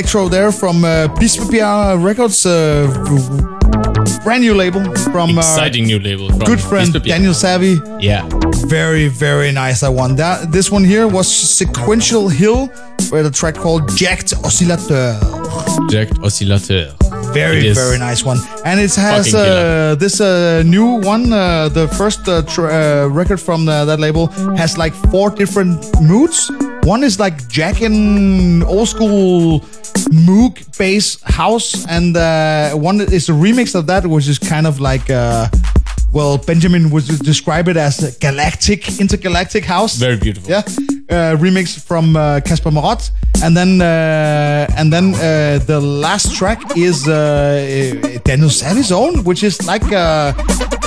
Electro 0.00 0.28
there 0.30 0.50
from 0.50 0.82
uh, 0.82 1.08
Bispebjerg 1.18 2.02
Records, 2.02 2.46
uh, 2.46 2.86
brand 4.24 4.42
new 4.42 4.54
label 4.54 4.80
from 5.12 5.36
uh, 5.36 5.40
Exciting 5.40 5.84
new 5.84 5.98
label. 5.98 6.28
From 6.28 6.38
good 6.38 6.60
friend 6.60 6.90
Daniel 7.04 7.34
Savvy. 7.34 7.78
Yeah. 8.00 8.26
Very, 8.66 9.08
very 9.08 9.52
nice. 9.52 9.82
I 9.82 9.90
one. 9.90 10.16
That 10.16 10.52
this 10.52 10.70
one 10.70 10.84
here 10.84 11.06
was 11.06 11.28
Sequential 11.28 12.30
Hill 12.30 12.70
with 13.12 13.26
a 13.26 13.30
track 13.30 13.56
called 13.56 13.94
Jacked 13.94 14.32
Oscillateur. 14.42 15.18
Jacked 15.90 16.18
Oscillateur. 16.22 16.94
Very, 17.34 17.72
very 17.72 17.98
nice 17.98 18.24
one. 18.24 18.38
And 18.64 18.80
it 18.80 18.94
has 18.94 19.34
uh, 19.34 19.96
this 19.98 20.20
uh, 20.20 20.62
new 20.64 21.00
one, 21.00 21.32
uh, 21.32 21.68
the 21.68 21.88
first 21.88 22.26
uh, 22.26 22.42
uh, 22.58 23.08
record 23.08 23.38
from 23.40 23.68
uh, 23.68 23.84
that 23.84 24.00
label, 24.00 24.28
has 24.56 24.78
like 24.78 24.94
four 25.10 25.30
different 25.30 25.84
moods. 26.00 26.50
One 26.84 27.04
is 27.04 27.20
like 27.20 27.46
jacking 27.48 28.62
old 28.64 28.88
school 28.88 29.60
Moog 30.10 30.76
bass 30.76 31.22
house, 31.22 31.86
and 31.86 32.16
uh, 32.16 32.72
one 32.72 33.00
is 33.00 33.28
a 33.28 33.32
remix 33.32 33.74
of 33.74 33.86
that, 33.86 34.06
which 34.06 34.28
is 34.28 34.38
kind 34.38 34.66
of 34.66 34.80
like. 34.80 35.08
Uh, 35.10 35.48
well, 36.12 36.38
Benjamin 36.38 36.90
would 36.90 37.06
describe 37.22 37.68
it 37.68 37.76
as 37.76 38.02
a 38.02 38.18
galactic, 38.18 38.98
intergalactic 38.98 39.64
house. 39.64 39.96
Very 39.96 40.16
beautiful. 40.16 40.50
Yeah, 40.50 40.62
uh, 41.08 41.36
remix 41.36 41.78
from 41.78 42.16
uh, 42.16 42.40
Casper 42.40 42.72
Marot, 42.72 43.12
and 43.44 43.56
then 43.56 43.80
uh, 43.80 44.66
and 44.76 44.92
then 44.92 45.14
uh, 45.14 45.62
the 45.66 45.80
last 45.80 46.34
track 46.34 46.76
is 46.76 47.06
uh, 47.06 48.20
Daniel 48.24 48.50
Savi's 48.50 48.90
own, 48.90 49.22
which 49.22 49.44
is 49.44 49.64
like 49.66 49.92
uh, 49.92 50.32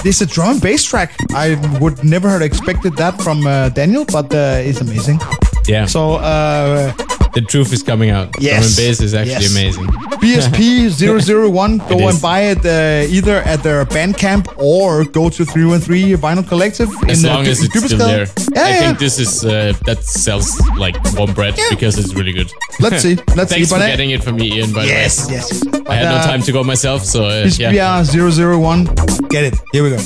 this 0.04 0.22
a 0.22 0.26
drum 0.26 0.52
and 0.52 0.62
bass 0.62 0.84
track. 0.84 1.14
I 1.34 1.56
would 1.80 2.04
never 2.04 2.30
have 2.30 2.42
expected 2.42 2.98
that 2.98 3.22
from 3.22 3.48
uh, 3.48 3.70
Daniel, 3.70 4.06
but 4.06 4.34
uh, 4.34 4.60
it's 4.60 4.82
amazing. 4.82 5.20
Yeah. 5.66 5.86
So 5.86 6.16
uh, 6.16 6.92
the 7.34 7.42
truth 7.42 7.74
is 7.74 7.82
coming 7.84 8.10
out. 8.10 8.30
Yes. 8.40 8.54
Drum 8.54 8.64
and 8.68 8.76
bass 8.78 9.02
is 9.02 9.14
actually 9.14 9.44
Yes. 9.48 9.52
amazing. 9.52 9.88
BSP 10.22 10.90
001, 10.90 11.78
go 11.90 12.08
and 12.10 12.22
buy 12.22 12.42
it 12.54 12.66
uh, 12.66 13.06
either 13.18 13.38
at 13.52 13.62
their 13.64 13.86
Bandcamp 13.86 14.46
or 14.58 15.04
go 15.06 15.30
to 15.30 15.44
313 15.46 16.18
Vinyl 16.18 16.48
Collective. 16.48 16.90
As 17.10 17.24
in, 17.24 17.30
uh, 17.30 17.34
long 17.36 17.48
as 17.48 17.60
in 17.60 17.70
it's 17.74 17.86
still 17.86 17.98
there. 17.98 18.28
Yeah, 18.56 18.64
I 18.64 18.70
yeah. 18.70 18.80
think 18.82 19.00
this 19.00 19.20
is 19.20 19.44
uh, 19.46 19.74
that 19.86 20.04
sells 20.04 20.60
like 20.78 20.96
one 21.18 21.34
bread 21.34 21.56
Yeah. 21.58 21.66
because 21.70 21.98
it's 21.98 22.14
really 22.14 22.34
good. 22.34 22.52
Let's 22.80 23.02
see. 23.06 23.16
Let's 23.36 23.52
see. 23.52 23.56
Thanks 23.56 23.56
see. 23.56 23.66
for 23.66 23.76
But 23.76 23.82
I- 23.84 23.90
getting 23.90 24.12
it 24.12 24.24
for 24.24 24.32
me, 24.32 24.54
Ian. 24.58 24.72
By 24.74 24.86
Yes, 24.86 25.26
the 25.26 25.28
way, 25.28 25.34
yes. 25.36 25.64
yes. 25.66 25.86
I 25.88 25.96
had 25.96 26.06
no 26.16 26.22
time 26.24 26.42
to 26.44 26.52
go 26.52 26.64
myself, 26.64 27.04
so 27.04 27.26
uh, 27.26 27.50
yeah. 27.58 27.72
BSP 27.74 28.60
001, 28.62 28.86
get 29.30 29.44
it. 29.46 29.56
Here 29.72 29.84
we 29.84 29.90
go. 29.90 30.00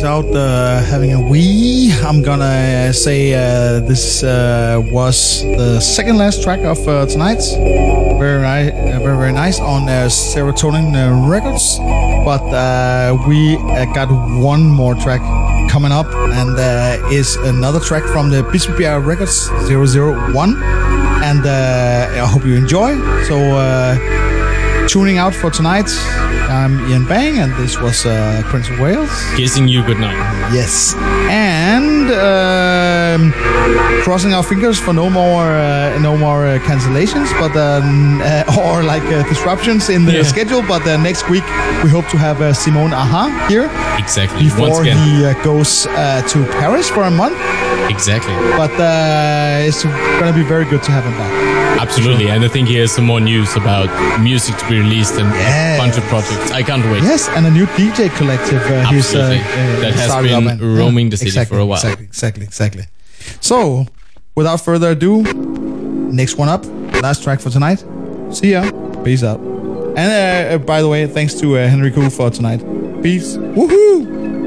Is 0.00 0.04
out 0.04 0.34
uh, 0.34 0.80
having 0.84 1.12
a 1.12 1.20
wee, 1.20 1.92
I'm 2.02 2.22
gonna 2.22 2.92
say 2.92 3.34
uh, 3.34 3.80
this 3.80 4.22
uh, 4.22 4.80
was 4.90 5.42
the 5.42 5.80
second 5.80 6.16
last 6.16 6.42
track 6.42 6.60
of 6.60 6.78
uh, 6.88 7.06
tonight. 7.06 7.42
Very, 8.18 8.40
ni- 8.40 8.70
uh, 8.70 9.00
very, 9.00 9.16
very 9.16 9.32
nice 9.32 9.60
on 9.60 9.88
uh, 9.88 10.08
Serotonin 10.08 11.28
Records. 11.28 11.78
But 12.24 12.44
we 13.26 13.56
got 13.94 14.08
one 14.40 14.64
more 14.68 14.94
track 14.94 15.20
coming 15.70 15.92
up, 15.92 16.06
and 16.14 16.56
uh, 16.58 17.08
is 17.10 17.36
another 17.36 17.80
track 17.80 18.04
from 18.04 18.30
the 18.30 18.42
Bispebjerg 18.42 19.04
Records 19.04 19.48
001. 19.68 20.56
And 21.22 21.46
I 21.46 22.26
hope 22.26 22.44
you 22.44 22.54
enjoy. 22.54 22.96
So. 23.24 23.36
Tuning 24.88 25.18
out 25.18 25.32
for 25.32 25.52
tonight. 25.52 25.88
I'm 26.50 26.80
Ian 26.90 27.04
Bang, 27.06 27.38
and 27.38 27.52
this 27.54 27.78
was 27.80 28.04
uh, 28.04 28.42
Prince 28.46 28.68
of 28.68 28.80
Wales. 28.80 29.08
Kissing 29.36 29.68
you 29.68 29.84
goodnight. 29.84 30.16
Yes, 30.52 30.94
and 31.30 32.10
um, 32.10 33.32
crossing 34.02 34.34
our 34.34 34.42
fingers 34.42 34.78
for 34.78 34.92
no 34.92 35.08
more, 35.08 35.44
uh, 35.46 35.96
no 36.00 36.16
more 36.16 36.46
uh, 36.46 36.58
cancellations, 36.58 37.30
but 37.38 37.56
um, 37.56 38.20
uh, 38.22 38.42
or 38.60 38.82
like 38.82 39.04
uh, 39.04 39.22
disruptions 39.28 39.88
in 39.90 40.04
the 40.04 40.12
Yeah. 40.14 40.22
schedule. 40.24 40.62
But 40.62 40.84
uh, 40.86 40.96
next 40.96 41.28
week 41.30 41.44
we 41.84 41.90
hope 41.90 42.08
to 42.08 42.18
have 42.18 42.40
uh, 42.42 42.52
Simone 42.52 42.92
Aha 42.92 43.46
here 43.48 43.70
Exactly. 43.98 44.44
Before 44.44 44.82
he 44.84 45.24
uh, 45.24 45.34
goes 45.44 45.86
uh, 45.86 46.22
to 46.28 46.44
Paris 46.58 46.88
for 46.90 47.04
a 47.04 47.10
month. 47.10 47.38
Exactly. 47.90 48.34
But 48.56 48.72
uh, 48.78 49.66
it's 49.68 49.82
gonna 49.84 50.32
be 50.32 50.44
very 50.44 50.64
good 50.64 50.82
to 50.84 50.90
have 50.92 51.04
him 51.04 51.12
back. 51.18 51.32
Absolutely. 51.80 52.28
And 52.28 52.44
I 52.44 52.48
think 52.48 52.68
he 52.68 52.76
has 52.76 52.92
some 52.92 53.06
more 53.06 53.20
news 53.20 53.56
about 53.56 53.88
music 54.20 54.56
to 54.58 54.68
be 54.68 54.78
released 54.78 55.14
and 55.14 55.28
a 55.28 55.78
bunch 55.78 55.96
of 55.96 56.04
projects. 56.04 56.50
I 56.52 56.62
can't 56.62 56.84
wait. 56.90 57.02
Yes, 57.02 57.28
and 57.30 57.46
a 57.46 57.50
new 57.50 57.66
DJ 57.78 58.14
collective. 58.16 58.62
Uh, 58.66 58.90
he's, 58.90 59.14
uh, 59.14 59.18
uh, 59.18 59.80
That 59.80 59.94
has 59.94 60.22
been 60.22 60.76
roaming 60.76 61.10
the 61.10 61.16
city 61.16 61.30
exactly, 61.30 61.56
for 61.56 61.60
a 61.60 61.66
while. 61.66 61.78
Exactly, 61.78 62.04
exactly, 62.06 62.44
exactly. 62.44 62.84
So, 63.40 63.86
without 64.34 64.60
further 64.60 64.90
ado, 64.90 65.22
next 66.12 66.36
one 66.36 66.48
up, 66.48 66.64
last 67.02 67.22
track 67.24 67.40
for 67.40 67.50
tonight. 67.50 67.84
See 68.30 68.52
ya. 68.52 68.70
Peace 69.02 69.24
out. 69.24 69.40
And 69.96 69.98
uh, 69.98 70.54
uh, 70.54 70.58
by 70.58 70.82
the 70.82 70.88
way, 70.88 71.06
thanks 71.06 71.34
to 71.40 71.56
uh, 71.56 71.66
Henry 71.66 71.90
Koo 71.90 72.10
for 72.10 72.30
tonight. 72.30 72.60
Peace. 73.02 73.36
Woohoo! 73.36 74.39